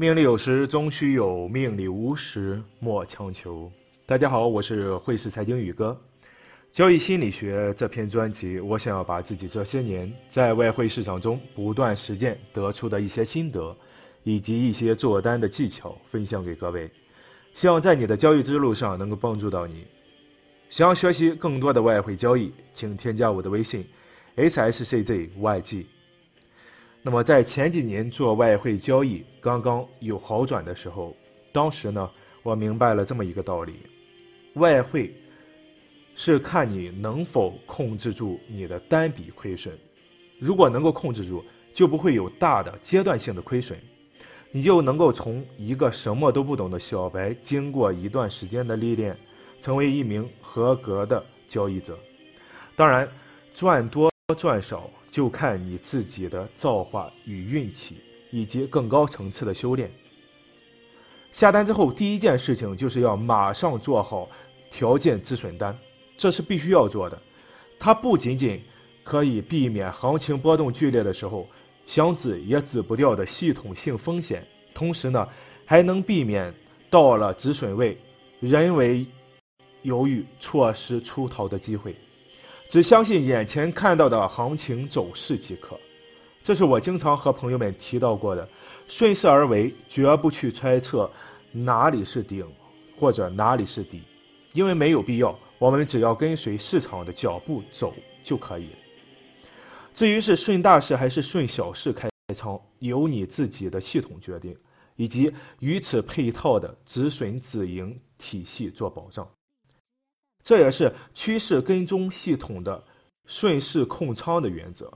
[0.00, 3.68] 命里有时终须有，命里无时莫强求。
[4.06, 6.00] 大家好，我是汇市财经宇哥。
[6.70, 13.76] 交易心理学这篇专辑，我想要把自己这些年在外汇市场中不断实践得出的一些心得，
[14.22, 16.88] 以及一些做单的技巧分享给各位，
[17.56, 19.84] 希望在你的交易之路上能够帮助到你。
[20.70, 23.84] 想要学习更多的外汇交易，请添加我的微信
[24.36, 25.86] ：hsczyg。
[27.02, 31.16] 那么在前几年做外汇交易刚刚有好转的时候，
[31.52, 32.10] 当时呢，
[32.42, 33.74] 我明白了这么一个道理：
[34.54, 35.14] 外汇
[36.16, 39.78] 是看你能否控制住你的单笔亏损。
[40.38, 41.42] 如果能够控制住，
[41.72, 43.78] 就不会有大的阶段性的亏损，
[44.50, 49.16] 你就能够从一个什么都不懂的小白，经过一段时间的历练，
[49.62, 51.96] 成为一名合格的交易者。
[52.76, 53.08] 当然，
[53.54, 54.90] 赚多赚少。
[55.10, 57.96] 就看你自己的造化与运气，
[58.30, 59.90] 以及更高层次的修炼。
[61.32, 64.28] 下单之后，第一件事情就是要马上做好
[64.70, 65.76] 条件止损单，
[66.16, 67.20] 这是必须要做的。
[67.78, 68.60] 它不仅仅
[69.04, 71.46] 可以避免行情波动剧烈的时候
[71.86, 75.28] 想止也止不掉的系统性风险，同时呢，
[75.64, 76.52] 还能避免
[76.90, 77.96] 到了止损位
[78.40, 79.06] 人为
[79.82, 81.94] 犹豫错失出逃的机会。
[82.68, 85.74] 只相信眼前看到的行情走势即可，
[86.42, 88.46] 这是我经常和朋友们提到过的，
[88.86, 91.10] 顺势而为，绝不去猜测
[91.50, 92.46] 哪里是顶
[93.00, 94.02] 或者哪里是底，
[94.52, 95.36] 因为没有必要。
[95.58, 97.92] 我们只要跟随市场的脚步走
[98.22, 98.68] 就可以。
[99.94, 104.54] 至于是顺大势还是顺小势开仓，由你自己的系统决定，
[104.94, 109.26] 以及与此配套的止损止盈体系做保障。
[110.48, 112.82] 这也是趋势跟踪系统的
[113.26, 114.90] 顺势控仓的原则。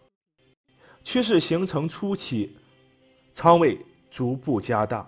[1.05, 2.57] 趋势形成初期，
[3.35, 3.79] 仓位
[4.11, 5.07] 逐步加大；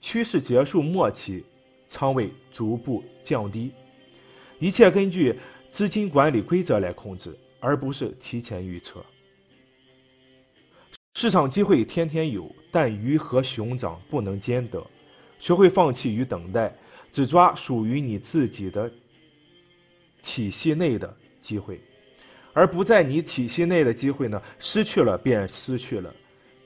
[0.00, 1.44] 趋势结束末期，
[1.86, 3.70] 仓位逐步降低。
[4.58, 5.38] 一切根据
[5.70, 9.04] 资金管理规则来控制，而不是提前预测。
[11.12, 14.82] 市场机会天天有，但鱼和熊掌不能兼得。
[15.38, 16.74] 学会放弃与等待，
[17.12, 18.90] 只抓属于你自己的。
[20.24, 21.78] 体系内的机会，
[22.54, 24.42] 而不在你体系内的机会呢？
[24.58, 26.12] 失去了便失去了，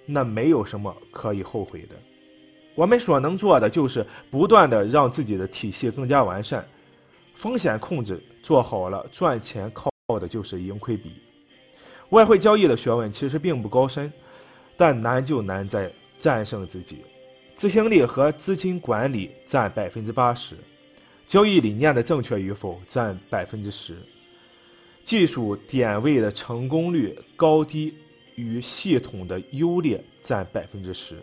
[0.07, 1.97] 那没有什么可以后悔的。
[2.77, 6.65] 我们所能做的就是不断的让自己的体系更加完善，
[7.35, 9.91] 风险控制做好了，赚钱靠
[10.21, 11.21] 的就是盈亏比。
[12.11, 14.11] 外汇交易的学问其实并不高深，
[14.77, 16.99] 但难就难在战胜自己，
[17.57, 20.57] 执行力和资金管理占百分之八十。
[21.29, 23.99] 交易理念的正确与否占百分之十，
[25.05, 27.95] 技术点位的成功率高低
[28.35, 31.23] 与系统的优劣占百分之十。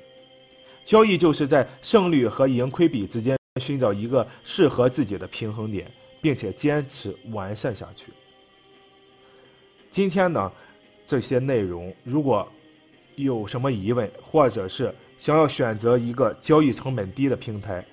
[0.86, 5.92] 交易就是在胜率和盈亏比之间寻找一个适合自己的平衡点，
[6.22, 8.14] 并且坚持完善下去。
[9.90, 10.52] 今天呢，
[11.08, 12.48] 这些内容如果
[13.16, 17.84] 有什么疑问，或者是想要选择一个交易成本低的平台。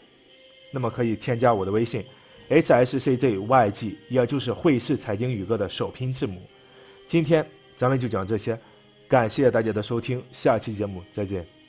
[0.73, 2.05] 那么可以添加我的微信
[2.51, 6.43] ，hsczyg，也就是汇市财经宇哥的首拼字母。
[7.07, 7.47] 今天
[7.77, 8.59] 咱们就讲这些，
[9.07, 11.62] 感谢大家的收听，下期节目再见。